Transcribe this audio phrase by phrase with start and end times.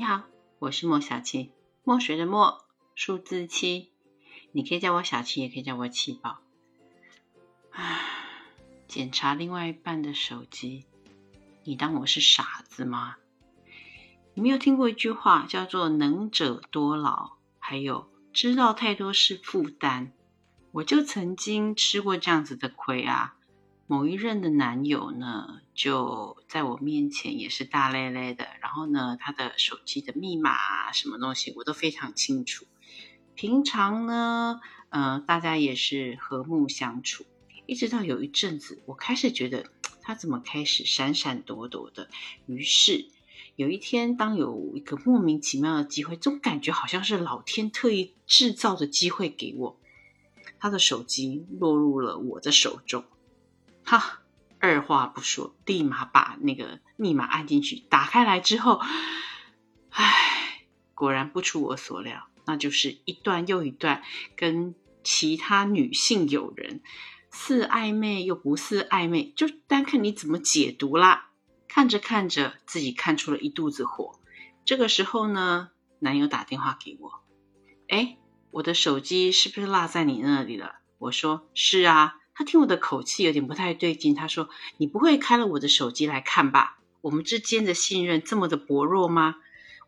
[0.00, 0.22] 你好，
[0.60, 1.50] 我是莫小七，
[1.84, 3.90] 墨水的墨，数字七，
[4.50, 6.38] 你可以叫我小七，也可以叫我七宝。
[7.72, 8.00] 唉，
[8.88, 10.86] 检查另外一半的手机，
[11.64, 13.16] 你当我是傻子吗？
[14.32, 20.14] 你没有听过一句话叫做“能者多劳”，还有“知道太多是负担”。
[20.72, 23.36] 我就曾经吃过这样子的亏啊。
[23.86, 32.66] 某一任的男友呢，就在我面前也是大咧咧的，然后呢，他的手机的密码啊，什么东西我都非常清楚。
[33.34, 37.24] 平常呢，呃，大家也是和睦相处，
[37.64, 39.70] 一直到有一阵子，我开始觉得
[40.02, 42.10] 他怎么开始闪闪躲躲的。
[42.44, 43.06] 于是
[43.56, 49.80] 有一天，当有一个莫名其妙的机会，总感觉好像是老天特意制造的机会给我，
[50.58, 53.02] 他的手机落入了我的手中。
[53.82, 54.19] 哈，
[54.60, 58.78] 二话不说，立马把那个密码按进去，打开来之后，
[59.88, 64.02] 唉，果然不出我所料，那就是一段又一段
[64.36, 66.82] 跟其他女性友人
[67.30, 71.30] 似暧昧又不似暧昧，就单看你怎么解读啦。
[71.66, 74.20] 看着看着，自己看出了一肚子火。
[74.66, 77.22] 这个时候呢，男友打电话给我，
[77.88, 78.18] 哎，
[78.50, 80.80] 我的手机是不是落在你那里了？
[80.98, 82.16] 我说是啊。
[82.40, 86.78] 他听我的口气有点不太对劲，他说：“你不会开了我的手机来看吧？
[87.02, 89.36] 我们之间的信任这么的薄弱吗？”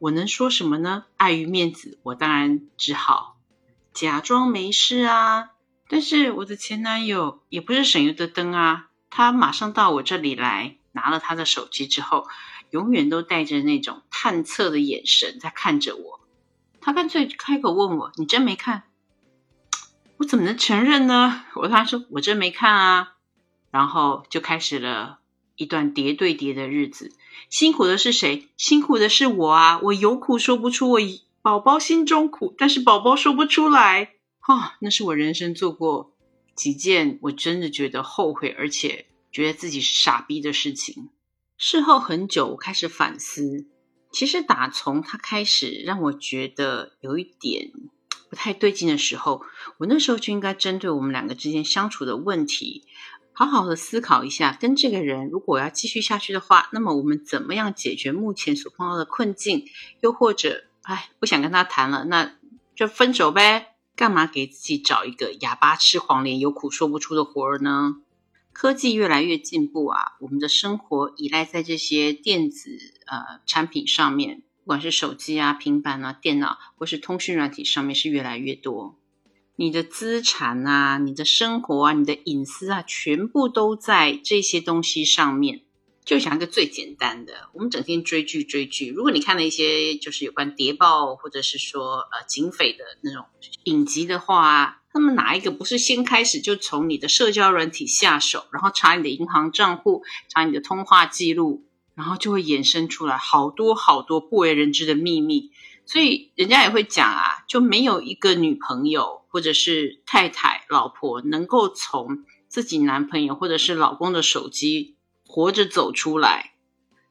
[0.00, 1.04] 我能说什么呢？
[1.16, 3.36] 碍于面子，我当然只好
[3.92, 5.50] 假装没事啊。
[5.86, 12.26] 但是我的前男友也不是省油的灯啊，他马上到我这里来拿了他的手机之后，
[12.70, 16.20] 永远都带着那种探测的眼神在看着我。
[16.80, 18.82] 他干脆开口问我：“你真没看？”
[20.20, 21.44] 我怎么能承认呢？
[21.56, 23.14] 我跟他说我真没看啊，
[23.70, 25.18] 然后就开始了
[25.56, 27.16] 一段叠对叠的日子。
[27.48, 28.48] 辛苦的是谁？
[28.58, 29.80] 辛苦的是我啊！
[29.82, 31.00] 我有苦说不出，我
[31.40, 34.12] 宝宝心中苦，但是宝宝说不出来。
[34.46, 36.12] 哦，那是我人生做过
[36.54, 41.08] 几件我真的觉得后悔，而且觉得自己是傻逼的事情。
[41.56, 43.66] 事后很久，我开始反思，
[44.12, 47.70] 其实打从他开始让我觉得有一点。
[48.30, 49.42] 不太对劲的时候，
[49.78, 52.84] 我那时候就应该针对我们两个之间相处的问题，
[53.32, 59.66] 好好的思考一下，跟这个人如果要继续下去的话，那么我们怎么样解决目前所碰到的困境？
[60.00, 62.36] 又或者，哎，不想跟他谈了，那
[62.76, 63.74] 就分手呗？
[63.96, 67.96] 干嘛给自己找一个哑巴吃黄连、有苦说不出的活儿呢？
[68.52, 74.42] 科技越来越进步啊，我们的生活依赖在这些电子呃产品上面。
[74.70, 78.96] 不管是手机啊、平板啊、电脑，或是通讯软体上面是越来越多。
[79.56, 85.62] 你的资产啊、你的生活啊、你的隐私啊，全部都在这些东西上面。
[86.04, 88.90] 就讲一个最简单的，我们整天追剧追剧。
[88.90, 93.24] 如果你看了一些就是有关谍报或者是说呃警匪的那种
[93.64, 101.64] 影集的话，他们哪一个不是先开始就从你的社交软体下手，然后查你的银行账户、查你的通话记录？
[102.00, 105.50] 然后就会衍生出来好多好多不为人知的秘密，
[105.84, 114.96] 所以人家也会讲啊，就没有一个女朋友或者是太太、老婆能够从自己男朋友或者是老公的手机
[115.26, 116.54] 活着走出来。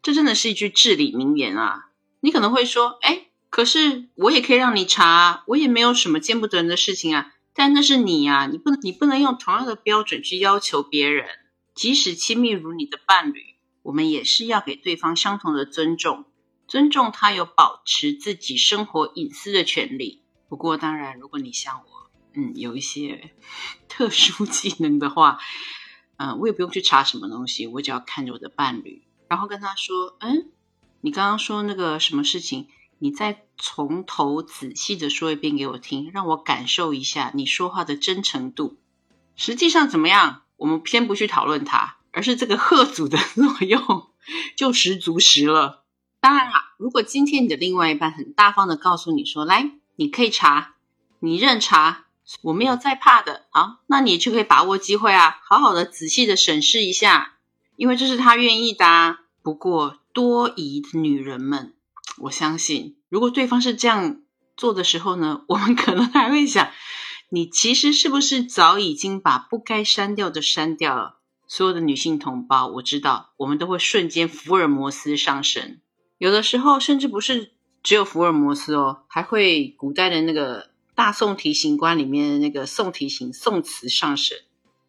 [0.00, 1.90] 这真的是一句至理名言啊！
[2.20, 7.34] 你可能会说，哎，可是我也可以让你查，我也没有什么见不得人的事情啊。
[7.52, 11.26] 但那是你呀，你不能，你不能用同样的标准去要求别人，
[11.74, 13.57] 即使亲密如你的伴侣。
[13.88, 16.26] 我们也是要给对方相同的尊重，
[16.66, 20.20] 尊重他有保持自己生活隐私的权利。
[20.46, 23.32] 不过，当然，如果你像我，嗯，有一些
[23.88, 25.38] 特殊技能的话，
[26.18, 30.52] 嗯，我也不用去查什么东西，我只要看着我的伴侣，然后跟他说：“嗯，
[31.00, 38.76] 你刚刚说那个什么事情，你再从头仔细的说一遍给我听，让我感受一下你说话的真诚度。
[39.34, 40.42] 实际上怎么样？
[40.58, 44.08] 我们先不去讨论它。”而是这个贺祖的 作用
[44.56, 45.84] 就十足十了。
[46.20, 50.74] 当然啦，如果今天你的另外一半很大方的告诉你说：“来，你可以查，
[51.20, 52.06] 你认查，
[52.42, 57.36] 我没有在怕的。”啊，那你就可以把握机会啊，好好的仔细的审视一下，
[57.76, 58.86] 因为这是他愿意的。
[58.86, 61.72] 啊不过多疑的女人们，
[62.18, 64.20] 我相信，如果对方是这样
[64.58, 66.70] 做的时候呢，我们可能还会想：
[67.30, 71.17] 你其实是不是早已经把不该删掉的删掉了？
[71.48, 75.80] 所有的女性同胞，我知道，我们都会瞬间福尔摩斯上身。
[76.18, 77.52] 有的时候，甚至不是
[77.82, 84.38] 只有福尔摩斯哦，还会古代的那个大宋提刑官里面的那个宋提刑、宋慈上身，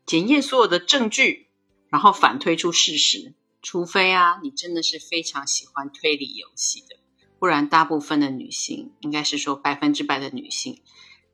[0.05, 1.47] 检验所有的证据，
[1.89, 3.33] 然后反推出事实。
[3.61, 6.95] 除非啊，你真的是非常喜欢推理游戏的，
[7.39, 10.81] 不然大部分的女性，应该是说百分之百的女性，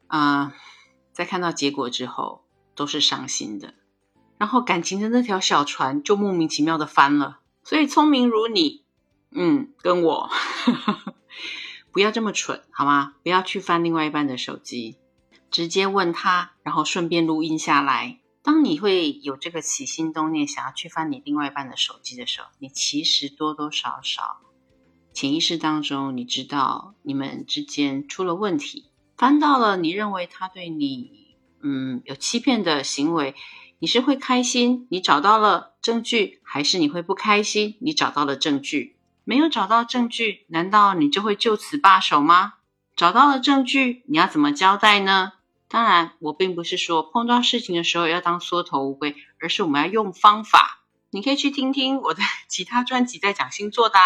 [0.08, 0.56] 啊，
[1.14, 2.44] 在看到结果之后
[2.76, 3.76] 都是伤心的，
[4.38, 7.40] 然后感情的那条小船就莫名其妙的翻了。
[7.64, 8.84] 所以聪明如你，
[9.32, 10.30] 嗯，跟我
[11.92, 13.16] 不要这么蠢好吗？
[13.24, 14.98] 不要去翻另外一半的手机，
[15.50, 18.20] 直接问他，然后顺便录音下来。
[18.44, 24.42] 当你会有这个起心动念想要去翻你另外一半的手机的时候，你其实多多少少
[25.14, 33.34] 潜意识当中，你知道你们之间出了问题，翻到了你认为他对你嗯有欺骗的行为，
[33.86, 34.88] 你是会开心？
[34.90, 37.78] 你找到了证据，还是你会不开心？
[37.82, 42.54] 你找到了证据，没有找到证据，难道你就会就此罢手吗？
[42.96, 45.34] 找到了证据，你要怎么交代呢？
[45.68, 50.82] 当然，我并不是说碰到事情的时候要当缩头乌龟，而是我们要用方法。
[51.12, 54.00] 你可以去听听我的 其他专辑，在讲星座的。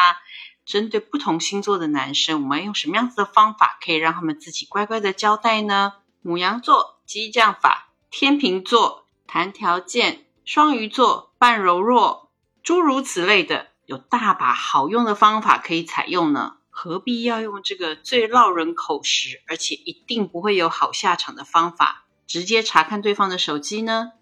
[0.65, 5.93] 针对不同星座的男生，我们要用什么样子的方法，可以让他们自己乖乖的交代呢？
[6.21, 12.31] 母羊座激将法，天秤座谈条件，双鱼座扮柔弱，
[12.63, 16.55] 诸如此类的，有大把好用的方法可以采用呢。
[16.71, 24.13] 何必要用这个最落人口实，而且一定不会有好下场的方法，直接查看对方的手机呢？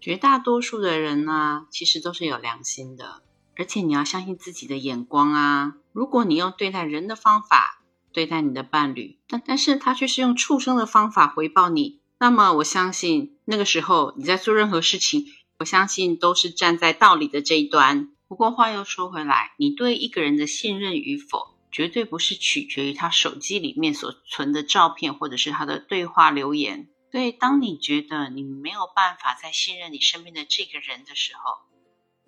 [0.00, 3.22] 绝大多数的人呢，其实都是有良心的，
[3.56, 5.74] 而且你要相信自己的眼光啊。
[5.92, 15.26] 如果你用对待人的方法对待你的伴侣，但但是他却是用畜生的方法回报你，那么我相信那个时候你在做任何事情，
[15.58, 18.10] 我相信都是站在道理的这一端。
[18.28, 21.54] 不过话又说回来，你对一个人的信任与否？
[21.70, 26.88] 绝对不是取决于他手机里面所存的照片，或者是他的对话留言。
[27.12, 31.58] 所以，当你觉得你没有办法再信任你身边的这个人的时候，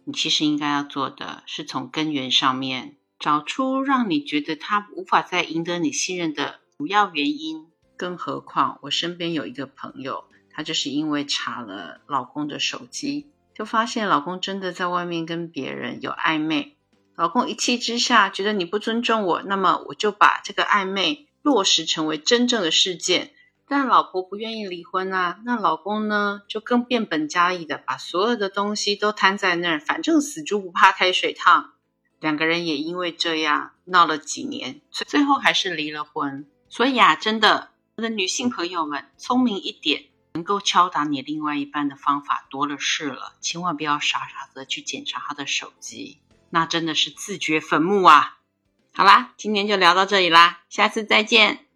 [0.04, 7.67] 你其实应该要做的是从根源上面找出让你觉得他无法再赢得你信任的主要原因。
[7.98, 16.76] 更何况，我身边有一个朋友，她就是因为查了老公的手机，就发现老公真的在外面跟别人有暧昧。
[17.16, 23.32] 老公一气之下觉得你不尊重我，那么我就把这个暧昧落实成为真正的事件。
[23.70, 31.72] 但老婆不愿意离婚啊，那老公呢就更变本加厉的把所有的东西都摊在那儿，反正死猪不怕开水烫。
[32.20, 36.46] 两个人也因为这样闹了几年，最后还是离了婚。
[36.70, 37.70] 所以啊，真的，
[38.02, 46.18] 的女性朋友们，聪明一点，能够敲打你另外一半的方法多了是了，千万不要傻傻的去检查他的手机。
[46.50, 48.38] 那真的是自掘坟墓啊！
[48.94, 51.67] 好啦，今天就聊到这里啦，下次再见。